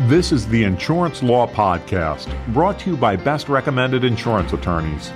[0.00, 5.12] This is the Insurance Law Podcast, brought to you by Best Recommended Insurance Attorneys.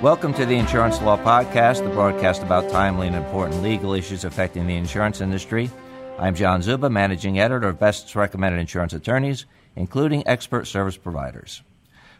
[0.00, 4.66] Welcome to the Insurance Law Podcast, the broadcast about timely and important legal issues affecting
[4.66, 5.70] the insurance industry.
[6.18, 9.44] I'm John Czuba, managing editor of Best Recommended Insurance Attorneys,
[9.76, 11.62] including expert service providers.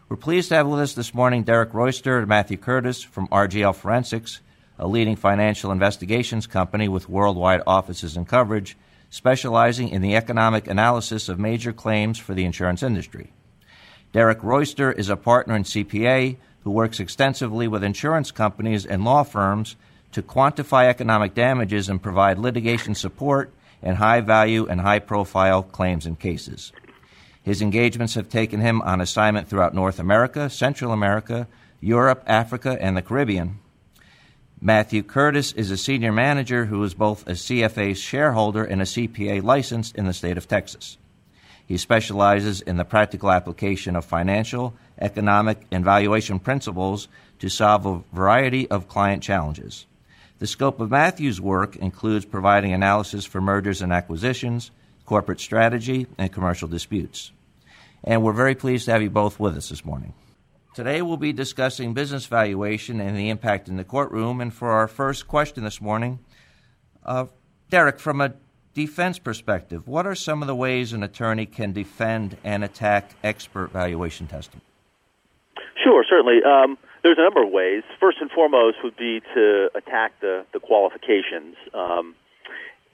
[0.07, 3.73] We're pleased to have with us this morning Derek Royster and Matthew Curtis from RGL
[3.73, 4.39] Forensics,
[4.77, 8.77] a leading financial investigations company with worldwide offices and coverage
[9.11, 13.31] specializing in the economic analysis of major claims for the insurance industry.
[14.13, 19.23] Derek Royster is a partner in CPA who works extensively with insurance companies and law
[19.23, 19.75] firms
[20.13, 26.05] to quantify economic damages and provide litigation support in high value and high profile claims
[26.05, 26.71] and cases.
[27.43, 31.47] His engagements have taken him on assignment throughout North America, Central America,
[31.81, 33.59] Europe, Africa, and the Caribbean.
[34.63, 39.41] Matthew Curtis is a senior manager who is both a CFA charterholder and a CPA
[39.41, 40.99] licensed in the state of Texas.
[41.65, 47.07] He specializes in the practical application of financial, economic, and valuation principles
[47.39, 49.87] to solve a variety of client challenges.
[50.37, 54.69] The scope of Matthew's work includes providing analysis for mergers and acquisitions,
[55.07, 57.31] corporate strategy, and commercial disputes.
[58.03, 60.13] And we're very pleased to have you both with us this morning.
[60.73, 64.39] Today we'll be discussing business valuation and the impact in the courtroom.
[64.39, 66.19] And for our first question this morning,
[67.05, 67.25] uh,
[67.69, 68.35] Derek, from a
[68.73, 73.71] defense perspective, what are some of the ways an attorney can defend and attack expert
[73.71, 74.61] valuation testing?
[75.83, 76.39] Sure, certainly.
[76.41, 77.83] Um, there's a number of ways.
[77.99, 81.57] First and foremost would be to attack the, the qualifications.
[81.73, 82.15] Um,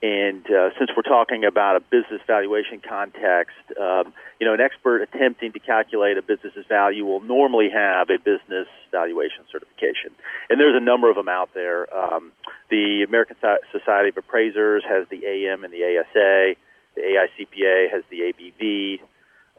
[0.01, 5.01] and uh, since we're talking about a business valuation context, um, you know, an expert
[5.01, 10.11] attempting to calculate a business's value will normally have a business valuation certification,
[10.49, 11.91] and there's a number of them out there.
[11.95, 12.31] Um,
[12.69, 13.37] the American
[13.71, 16.55] Society of Appraisers has the AM and the ASA.
[16.95, 18.99] The AICPA has the ABV.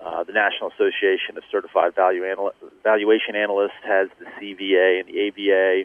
[0.01, 2.53] Uh, the National Association of Certified Value Anal-
[2.85, 5.85] Valuation Analysts has the CVA and the AVA,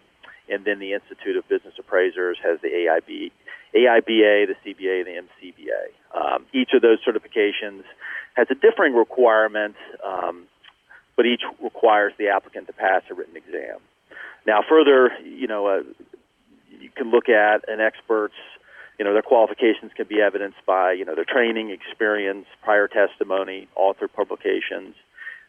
[0.50, 3.31] and then the Institute of Business Appraisers has the AIB.
[3.76, 6.16] AIBA, the CBA, the MCBA.
[6.16, 7.84] Um, each of those certifications
[8.36, 9.76] has a differing requirement,
[10.06, 10.46] um,
[11.16, 13.80] but each requires the applicant to pass a written exam.
[14.46, 15.84] Now, further, you know, uh,
[16.80, 18.36] you can look at an expert's,
[19.00, 23.68] you know, their qualifications can be evidenced by, you know, their training, experience, prior testimony,
[23.76, 24.96] author publications,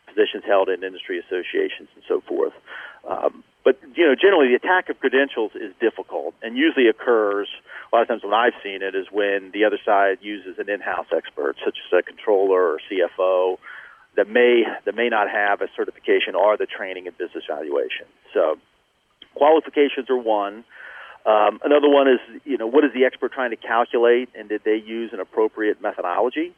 [0.06, 2.53] positions held in industry associations, and so forth.
[3.09, 7.48] Um, but you know, generally, the attack of credentials is difficult and usually occurs.
[7.92, 10.69] A lot of times, when I've seen it, is when the other side uses an
[10.69, 13.58] in-house expert, such as a controller or CFO,
[14.16, 18.06] that may that may not have a certification or the training in business valuation.
[18.34, 18.58] So,
[19.34, 20.64] qualifications are one.
[21.25, 24.62] Um, another one is, you know, what is the expert trying to calculate, and did
[24.62, 26.52] they use an appropriate methodology?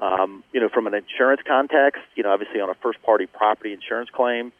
[0.00, 4.10] Um, you know, from an insurance context, you know, obviously on a first-party property insurance
[4.10, 4.52] claim,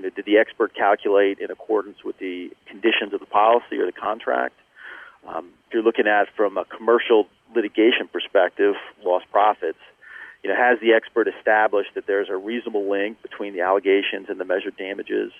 [0.00, 3.84] you know, did the expert calculate in accordance with the conditions of the policy or
[3.84, 4.54] the contract?
[5.28, 8.74] Um, if you're looking at from a commercial litigation perspective,
[9.04, 9.78] lost profits,
[10.42, 14.40] you know, has the expert established that there's a reasonable link between the allegations and
[14.40, 15.32] the measured damages?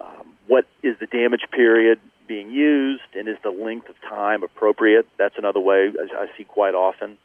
[0.00, 5.06] Um, what is the damage period being used, and is the length of time appropriate?
[5.18, 7.16] That's another way I see quite often.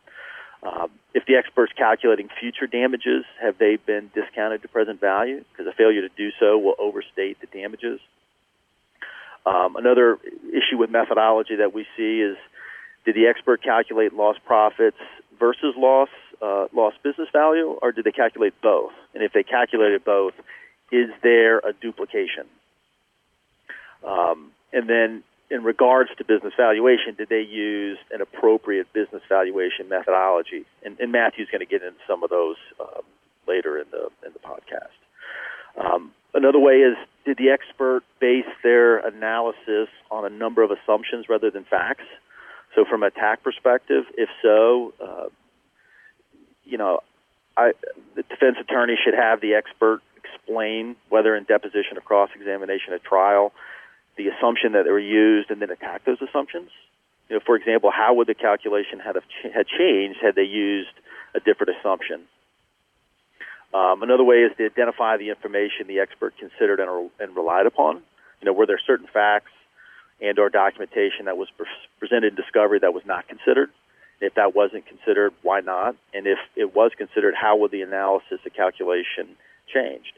[0.61, 5.43] Um, if the expert's calculating future damages, have they been discounted to present value?
[5.51, 7.99] Because a failure to do so will overstate the damages.
[9.45, 10.17] Um, another
[10.49, 12.37] issue with methodology that we see is
[13.05, 14.97] did the expert calculate lost profits
[15.39, 16.09] versus loss
[16.41, 18.91] uh, lost business value, or did they calculate both?
[19.13, 20.33] And if they calculated both,
[20.91, 22.45] is there a duplication?
[24.05, 29.89] Um, and then in regards to business valuation, did they use an appropriate business valuation
[29.89, 30.65] methodology?
[30.83, 33.01] And, and Matthew's going to get into some of those um,
[33.47, 34.93] later in the in the podcast.
[35.77, 36.95] Um, another way is
[37.25, 42.05] did the expert base their analysis on a number of assumptions rather than facts?
[42.75, 45.29] So, from a tax perspective, if so, uh,
[46.63, 46.99] you know,
[47.57, 47.71] I,
[48.15, 53.03] the defense attorney should have the expert explain whether in deposition or cross examination at
[53.03, 53.51] trial
[54.19, 56.69] the assumption that they were used and then attack those assumptions.
[57.29, 59.15] You know, for example, how would the calculation have
[59.55, 60.91] had changed had they used
[61.33, 62.27] a different assumption?
[63.73, 68.01] Um, another way is to identify the information the expert considered and, and relied upon.
[68.41, 69.51] You know, were there certain facts
[70.19, 71.67] and or documentation that was pre-
[71.99, 73.69] presented in discovery that was not considered?
[74.19, 75.95] If that wasn't considered, why not?
[76.13, 79.37] And if it was considered, how would the analysis, the calculation
[79.73, 80.11] changed?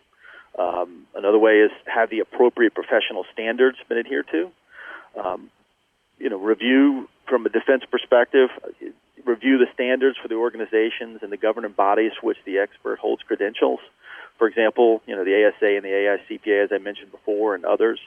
[0.58, 4.52] Um, another way is have the appropriate professional standards been adhered to.
[5.20, 5.50] Um,
[6.20, 8.50] you know, review from a defense perspective.
[9.26, 13.80] review the standards for the organizations and the governing bodies which the expert holds credentials.
[14.38, 18.00] For example, you know the ASA and the AICPA, as I mentioned before, and others.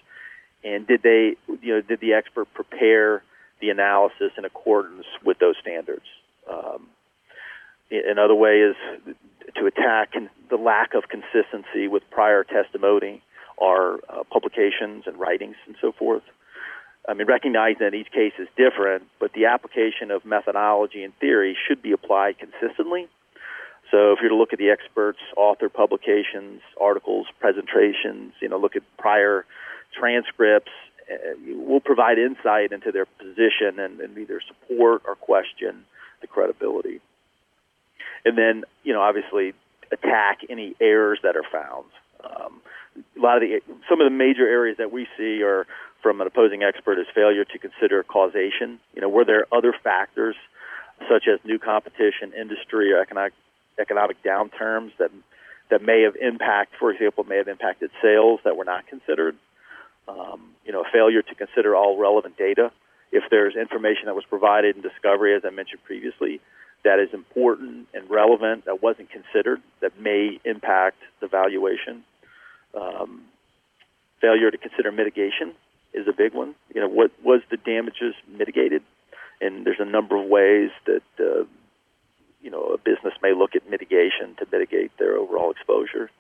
[0.65, 3.23] And did they, you know, did the expert prepare
[3.61, 6.07] the analysis in accordance with those standards?
[6.51, 6.89] Um,
[7.91, 8.77] another way is
[9.57, 10.15] to attack
[10.51, 13.23] the lack of consistency with prior testimony
[13.57, 16.23] or uh, publications and writings and so forth.
[17.09, 21.57] I mean, recognizing that each case is different, but the application of methodology and theory
[21.69, 23.09] should be applied consistently.
[23.91, 28.75] So if you're to look at the experts' author publications, articles, presentations, you know, look
[28.75, 29.45] at prior
[29.93, 30.73] transcripts,
[31.13, 35.85] uh, will provide insight into their position and, and either support or question
[36.23, 37.01] the credibility.
[38.25, 39.53] And then, you know, obviously
[39.95, 41.87] attack any errors that are found.
[42.23, 42.61] Um,
[43.17, 45.67] a lot of the some of the major areas that we see are
[46.03, 48.79] from an opposing expert is failure to consider causation.
[48.95, 50.37] You know, were there other factors
[51.09, 53.33] such as new competition, industry, or economic
[53.79, 55.11] economic downturns that
[55.71, 59.37] that may have impact, for example, may have impacted sales that were not considered.
[60.07, 62.71] Um, you know, failure to consider all relevant data.
[63.11, 66.41] If there's information that was provided in discovery, as I mentioned previously,
[66.85, 72.05] that is important and relevant that wasn't considered that may impact the valuation.
[72.79, 73.23] Um,
[74.21, 75.55] failure to consider mitigation
[75.93, 76.55] is a big one.
[76.75, 78.83] You know, what was the damages mitigated?
[79.41, 81.45] And there's a number of ways that uh,
[82.43, 86.11] you know a business may look at mitigation to mitigate their overall exposure.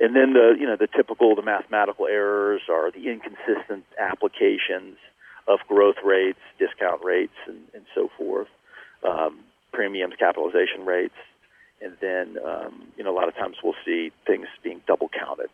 [0.00, 4.96] And then the you know the typical the mathematical errors are the inconsistent applications
[5.48, 8.48] of growth rates, discount rates, and, and so forth,
[9.02, 9.40] um,
[9.78, 11.14] premiums, capitalization rates,
[11.80, 15.50] and then um, you know a lot of times we'll see things being double counted.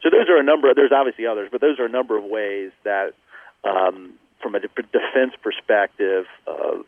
[0.00, 0.72] So those are a number.
[0.74, 3.14] There's obviously others, but those are a number of ways that,
[3.64, 6.82] um, from a defense perspective, uh,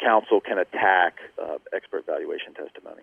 [0.00, 3.02] counsel can attack uh, expert valuation testimony.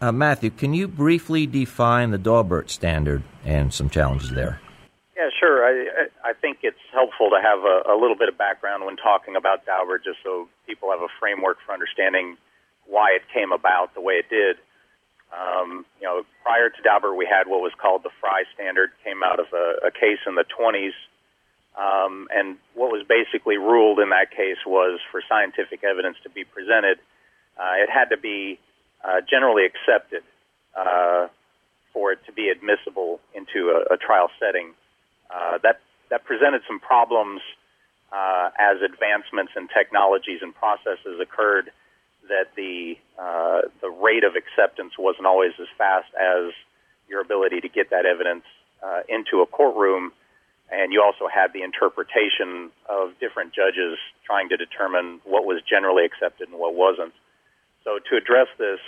[0.00, 4.58] Uh, Matthew, can you briefly define the Daubert standard and some challenges there?
[5.16, 5.64] Yeah, sure.
[5.66, 9.36] I, I think it's helpful to have a, a little bit of background when talking
[9.36, 12.36] about Daubert, just so people have a framework for understanding
[12.86, 14.56] why it came about the way it did.
[15.30, 19.22] Um, you know, prior to Daubert, we had what was called the Frye Standard, came
[19.22, 20.98] out of a, a case in the 20s.
[21.78, 26.42] Um, and what was basically ruled in that case was for scientific evidence to be
[26.42, 26.98] presented,
[27.54, 28.58] uh, it had to be
[29.04, 30.22] uh, generally accepted
[30.74, 31.28] uh,
[31.92, 34.74] for it to be admissible into a, a trial setting.
[35.30, 35.80] Uh, that
[36.10, 37.40] that presented some problems
[38.12, 41.70] uh, as advancements in technologies and processes occurred
[42.28, 46.52] that the uh, the rate of acceptance wasn't always as fast as
[47.08, 48.44] your ability to get that evidence
[48.82, 50.12] uh, into a courtroom,
[50.70, 56.04] and you also had the interpretation of different judges trying to determine what was generally
[56.04, 57.12] accepted and what wasn't.
[57.84, 58.80] So to address this,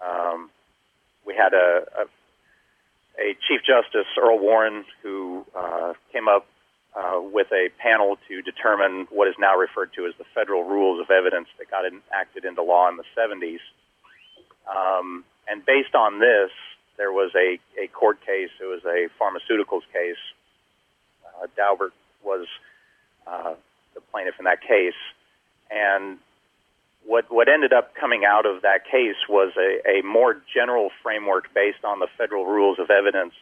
[0.00, 0.50] um,
[1.26, 2.04] we had a, a,
[3.20, 6.46] a Chief Justice Earl Warren who uh, came up
[6.96, 11.00] uh, with a panel to determine what is now referred to as the federal rules
[11.00, 13.60] of evidence that got enacted into law in the 70s.
[14.66, 16.50] Um, and based on this,
[16.96, 18.50] there was a, a court case.
[18.60, 20.20] It was a pharmaceuticals case.
[21.24, 21.92] Uh, Daubert
[22.24, 22.46] was
[23.26, 23.54] uh,
[23.94, 24.98] the plaintiff in that case.
[25.70, 26.18] And
[27.06, 31.52] what, what ended up coming out of that case was a, a more general framework
[31.54, 33.32] based on the federal rules of evidence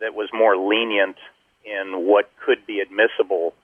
[0.00, 1.16] that was more lenient
[1.64, 3.54] in what could be admissible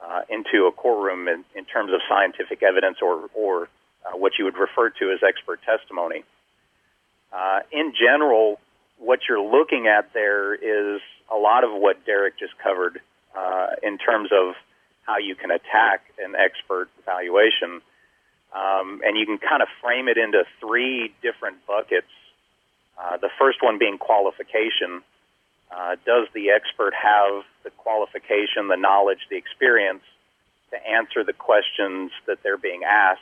[0.00, 3.68] uh, into a courtroom in, in, terms of scientific evidence or, or
[4.04, 6.24] uh, what you would refer to as expert testimony.
[7.32, 8.58] Uh, in general,
[8.98, 11.00] what you're looking at there is
[11.32, 13.00] a lot of what Derek just covered
[13.36, 14.54] uh, in terms of
[15.02, 17.80] how you can attack an expert evaluation.
[18.54, 22.12] Um, and you can kind of frame it into three different buckets.
[23.00, 25.02] Uh, the first one being qualification,
[25.70, 30.02] uh, does the expert have the qualification, the knowledge, the experience
[30.70, 33.20] to answer the questions that they're being asked?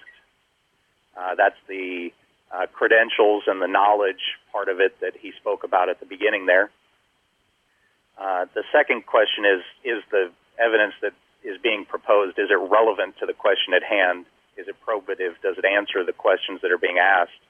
[1.17, 2.13] Uh, that's the
[2.51, 6.47] uh, credentials and the knowledge part of it that he spoke about at the beginning
[6.47, 6.71] there.
[8.19, 13.17] Uh, the second question is Is the evidence that is being proposed, is it relevant
[13.19, 14.27] to the question at hand?
[14.61, 15.35] Is it probative?
[15.43, 17.43] Does it answer the questions that are being asked?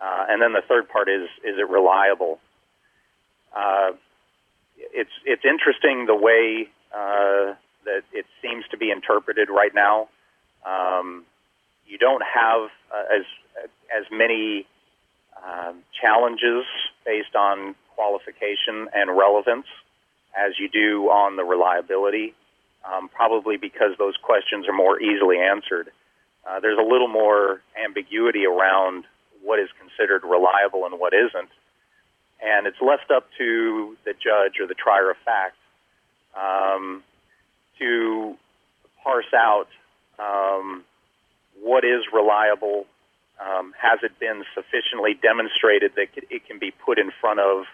[0.00, 2.38] Uh, and then the third part is Is it reliable?
[3.56, 3.92] uh,
[4.92, 10.08] it's it's interesting the way uh, that it seems to be interpreted right now.
[10.64, 11.24] Um,
[11.86, 13.24] you don't have uh, as
[13.94, 14.66] as many
[15.44, 16.64] um, challenges
[17.04, 19.66] based on qualification and relevance
[20.36, 22.34] as you do on the reliability.
[22.80, 25.90] Um, probably because those questions are more easily answered.
[26.48, 29.04] Uh, there's a little more ambiguity around
[29.42, 31.50] what is considered reliable and what isn't.
[32.42, 35.56] And it's left up to the judge or the trier of fact
[36.34, 37.02] um,
[37.78, 38.36] to
[39.02, 39.68] parse out
[40.18, 40.84] um,
[41.60, 42.86] what is reliable.
[43.40, 47.64] Um, has it been sufficiently demonstrated that it can be put in front of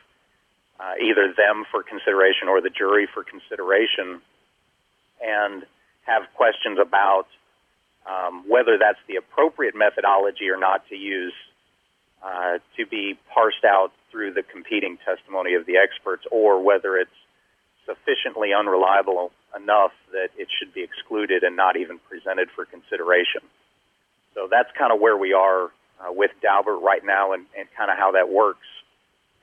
[0.78, 4.20] uh, either them for consideration or the jury for consideration,
[5.22, 5.64] and
[6.06, 7.26] have questions about
[8.08, 11.34] um, whether that's the appropriate methodology or not to use
[12.22, 17.10] uh, to be parsed out through the competing testimony of the experts, or whether it's
[17.84, 23.42] sufficiently unreliable enough that it should be excluded and not even presented for consideration.
[24.34, 25.70] So that's kind of where we are
[26.00, 28.66] uh, with Daubert right now and, and kind of how that works.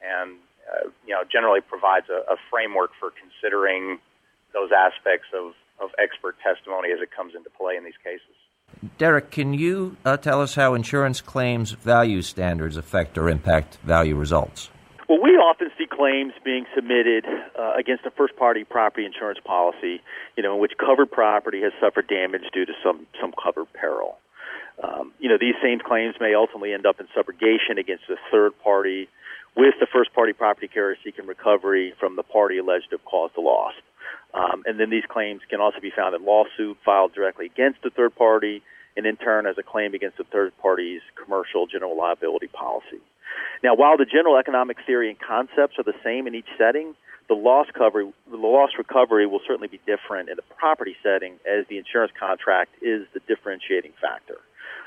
[0.03, 0.36] And,
[0.70, 4.00] uh, you know, generally provides a, a framework for considering
[4.53, 8.36] those aspects of, of expert testimony as it comes into play in these cases.
[8.97, 14.15] Derek, can you uh, tell us how insurance claims value standards affect or impact value
[14.15, 14.69] results?
[15.07, 20.01] Well, we often see claims being submitted uh, against a first party property insurance policy,
[20.35, 24.17] you know, in which covered property has suffered damage due to some, some covered peril.
[24.83, 28.51] Um, you know, these same claims may ultimately end up in subrogation against a third
[28.63, 29.07] party
[29.55, 33.35] with the first party property carrier seeking recovery from the party alleged to have caused
[33.35, 33.73] the loss.
[34.33, 37.91] Um, and then these claims can also be found in lawsuit filed directly against the
[37.91, 38.61] third party
[38.95, 43.01] and in turn as a claim against the third party's commercial general liability policy.
[43.63, 46.95] Now, while the general economic theory and concepts are the same in each setting,
[47.29, 51.65] the loss cover, the loss recovery will certainly be different in the property setting as
[51.69, 54.38] the insurance contract is the differentiating factor.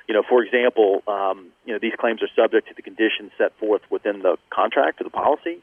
[0.06, 3.58] You know, for example, um, you know these claims are subject to the conditions set
[3.58, 5.62] forth within the contract or the policy.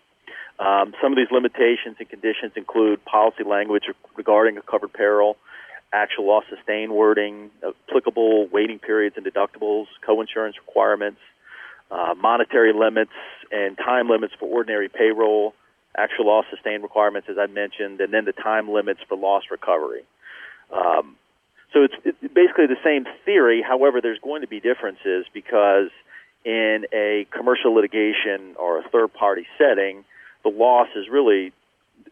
[0.60, 3.84] Um, some of these limitations and conditions include policy language
[4.16, 5.38] regarding a covered peril,
[5.94, 11.20] actual loss sustained wording, applicable waiting periods and deductibles, coinsurance requirements,
[11.92, 13.12] uh, monetary limits,
[13.52, 15.54] and time limits for ordinary payroll,
[15.96, 20.04] actual loss sustained requirements, as I mentioned, and then the time limits for loss recovery.
[20.72, 21.16] Um,
[21.72, 23.62] so it's, it's basically the same theory.
[23.62, 25.90] However, there's going to be differences because
[26.44, 30.04] in a commercial litigation or a third party setting,
[30.44, 31.54] the loss is really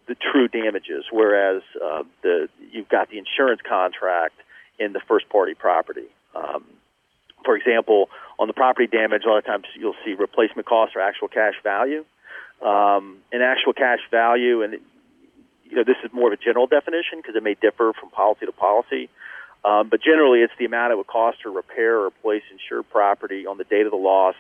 [0.08, 4.36] the true damages, whereas uh, the you've got the insurance contract
[4.80, 6.08] in the first party property.
[6.36, 6.64] Um,
[7.44, 11.02] for example, on the property damage, a lot of times you'll see replacement costs or
[11.02, 12.06] actual cash value.
[12.62, 14.74] Um, and actual cash value, and
[15.66, 18.46] you know this is more of a general definition because it may differ from policy
[18.46, 19.10] to policy.
[19.64, 23.46] Um, but generally, it's the amount it would cost to repair or replace insured property
[23.46, 24.36] on the date of the loss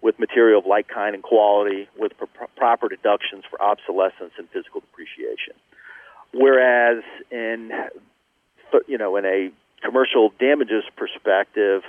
[0.00, 2.12] with material of like kind and quality with
[2.56, 5.54] proper deductions for obsolescence and physical depreciation.
[6.32, 7.70] Whereas in
[8.86, 9.50] you know in a
[9.82, 11.82] commercial damages perspective,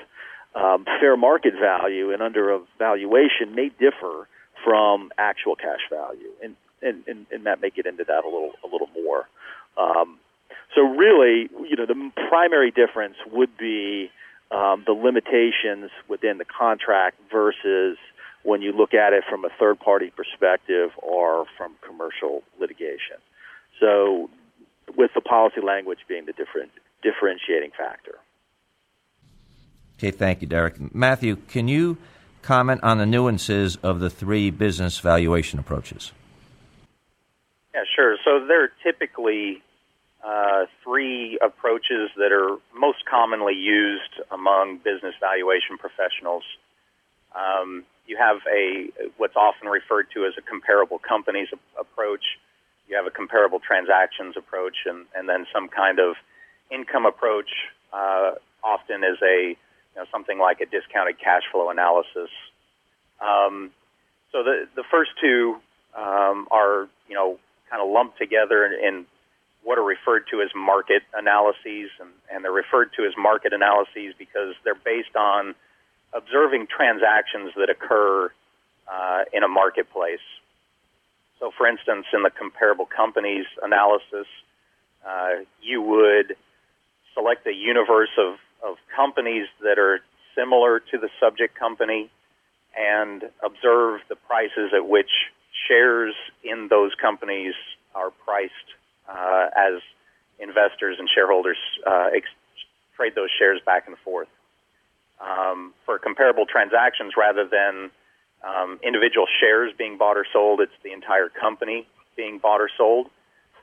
[0.55, 4.27] um, fair market value and under a valuation may differ
[4.63, 8.53] from actual cash value, and and, and, and that may get into that a little
[8.63, 9.27] a little more.
[9.77, 10.17] Um,
[10.75, 14.11] so really, you know, the primary difference would be
[14.51, 17.97] um, the limitations within the contract versus
[18.43, 23.17] when you look at it from a third party perspective or from commercial litigation.
[23.79, 24.29] So,
[24.97, 26.71] with the policy language being the different
[27.03, 28.15] differentiating factor.
[29.97, 30.95] Okay, thank you, Derek.
[30.95, 31.97] Matthew, can you
[32.41, 36.11] comment on the nuances of the three business valuation approaches?
[37.73, 38.17] Yeah, sure.
[38.25, 39.61] So there are typically
[40.25, 46.43] uh, three approaches that are most commonly used among business valuation professionals.
[47.35, 51.47] Um, you have a what's often referred to as a comparable companies
[51.79, 52.23] approach.
[52.87, 56.15] You have a comparable transactions approach, and, and then some kind of
[56.71, 57.49] income approach.
[57.93, 58.31] Uh,
[58.63, 62.29] often is a you know, something like a discounted cash flow analysis.
[63.21, 63.71] Um,
[64.31, 65.57] so the the first two
[65.97, 67.37] um, are you know
[67.69, 69.05] kind of lumped together in, in
[69.63, 74.13] what are referred to as market analyses, and, and they're referred to as market analyses
[74.17, 75.53] because they're based on
[76.13, 78.31] observing transactions that occur
[78.91, 80.23] uh, in a marketplace.
[81.39, 84.27] So, for instance, in the comparable companies analysis,
[85.07, 86.35] uh, you would
[87.13, 89.99] select a universe of, of companies that are
[90.35, 92.09] similar to the subject company
[92.77, 95.09] and observe the prices at which
[95.67, 96.13] shares
[96.43, 97.53] in those companies
[97.95, 98.53] are priced
[99.09, 99.81] uh, as
[100.39, 102.27] investors and shareholders uh, ex-
[102.95, 104.27] trade those shares back and forth.
[105.19, 107.91] Um, for comparable transactions, rather than
[108.47, 113.07] um, individual shares being bought or sold, it's the entire company being bought or sold.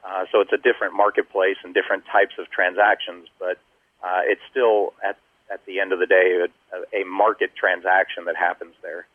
[0.06, 3.58] Uh, so it's a different marketplace and different types of transactions, but
[4.04, 5.16] uh, it's still at
[5.50, 9.06] at the end of the day a, a market transaction that happens there.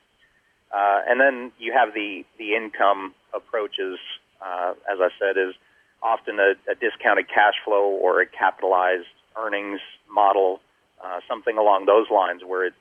[0.73, 3.99] Uh, and then you have the the income approaches.
[4.41, 5.53] Uh, as I said, is
[6.03, 9.79] often a, a, discounted cash flow or a capitalized earnings
[10.09, 10.59] model,
[11.03, 12.73] uh, something along those lines, where it,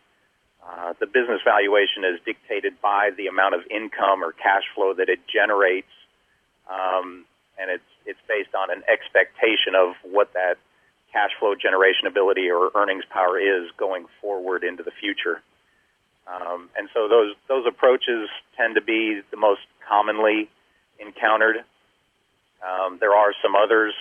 [0.67, 5.09] uh, the business valuation is dictated by the amount of income or cash flow that
[5.09, 5.93] it generates,
[6.69, 7.25] um,
[7.59, 10.57] and it's it's based on an expectation of what that
[11.13, 15.43] cash flow generation ability or earnings power is going forward into the future.
[16.27, 20.49] Um, and so those those approaches tend to be the most commonly
[20.99, 21.65] encountered.
[22.61, 23.95] Um, there are some others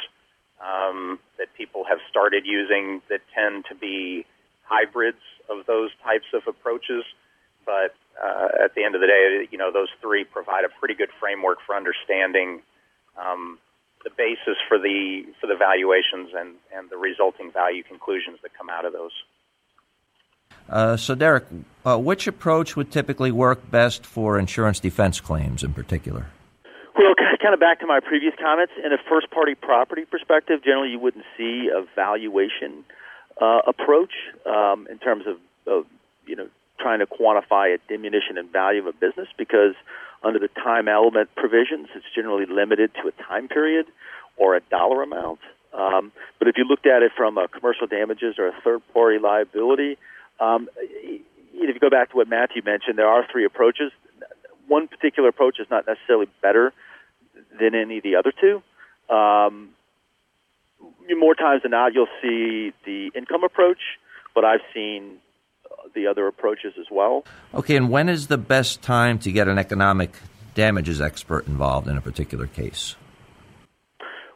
[0.60, 4.26] um, that people have started using that tend to be
[4.64, 7.04] hybrids of those types of approaches.
[7.66, 10.94] But uh, at the end of the day, you know, those three provide a pretty
[10.94, 12.62] good framework for understanding
[13.18, 13.60] um,
[14.04, 18.70] the basis for the for the valuations and, and the resulting value conclusions that come
[18.70, 19.12] out of those.
[20.70, 21.46] Uh, so, Derek,
[21.86, 26.28] uh, which approach would typically work best for insurance defense claims in particular?
[27.00, 30.90] Well, kind of back to my previous comments, in a first party property perspective, generally
[30.90, 32.84] you wouldn't see a valuation
[33.42, 34.12] uh, approach
[34.46, 35.86] um, in terms of, of,
[36.28, 39.76] you know, trying to quantify a diminution in value of a business because
[40.24, 43.86] under the time element provisions, it's generally limited to a time period
[44.36, 45.40] or a dollar amount.
[45.74, 49.20] Um, but if you looked at it from a commercial damages or a third party
[49.20, 49.98] liability,
[50.42, 51.22] um, if
[51.54, 53.94] you go back to what Matthew mentioned, there are three approaches.
[54.68, 56.74] One particular approach is not necessarily better
[57.60, 58.62] than any of the other two.
[59.14, 59.70] Um,
[61.18, 63.80] more times than not, you'll see the income approach,
[64.36, 65.18] but I've seen
[65.96, 67.26] the other approaches as well.
[67.54, 70.16] Okay, and when is the best time to get an economic
[70.54, 72.96] damages expert involved in a particular case?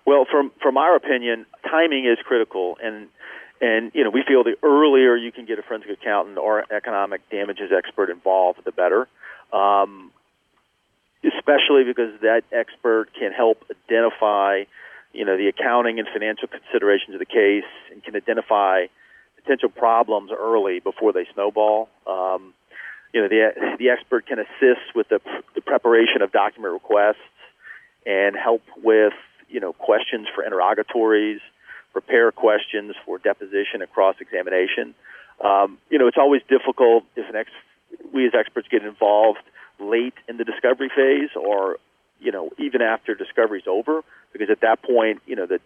[0.06, 3.08] Well, from from our opinion, timing is critical, and
[3.62, 7.30] and you know we feel the earlier you can get a forensic accountant or economic
[7.30, 9.08] damages expert involved, the better.
[9.54, 10.12] Um,
[11.24, 14.64] especially because that expert can help identify,
[15.14, 18.86] you know, the accounting and financial considerations of the case, and can identify
[19.36, 21.90] potential problems early before they snowball.
[22.08, 22.54] Um,
[23.14, 25.20] you know, the the expert can assist with the,
[25.56, 27.18] the preparation of document requests
[28.06, 29.14] and help with
[29.50, 31.40] you know questions for interrogatories,
[31.92, 34.96] prepare questions for deposition and cross examination.
[35.44, 37.50] Um, you know, it's always difficult if an ex
[38.14, 39.40] we as experts get involved
[39.80, 41.78] late in the discovery phase or
[42.20, 45.60] you know even after discovery's over because at that point you know the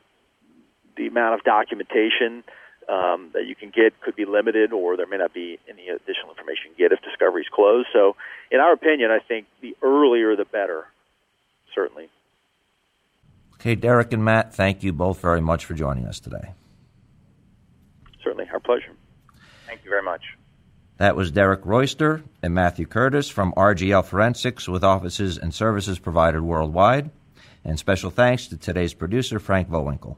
[0.97, 2.43] the amount of documentation
[2.89, 6.31] um, that you can get could be limited, or there may not be any additional
[6.31, 7.87] information you get if discovery is closed.
[7.91, 8.15] So,
[8.49, 10.85] in our opinion, I think the earlier the better,
[11.75, 12.09] certainly.
[13.55, 16.53] Okay, Derek and Matt, thank you both very much for joining us today.
[18.23, 18.91] Certainly, our pleasure.
[19.65, 20.21] Thank you very much.
[20.97, 26.41] That was Derek Royster and Matthew Curtis from RGL Forensics with offices and services provided
[26.41, 27.11] worldwide.
[27.63, 30.17] And special thanks to today's producer, Frank Vowinkle.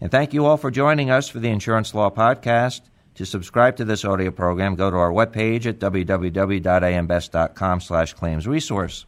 [0.00, 2.82] And thank you all for joining us for the Insurance Law Podcast.
[3.16, 9.06] To subscribe to this audio program, go to our webpage at www.ambest.com slash claims resource.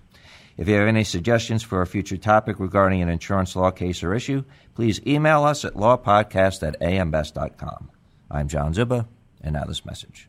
[0.57, 4.15] If you have any suggestions for a future topic regarding an insurance law case or
[4.15, 7.91] issue, please email us at lawpodcast at ambest.com.
[8.31, 9.07] I'm John Czuba,
[9.43, 10.29] and now this message.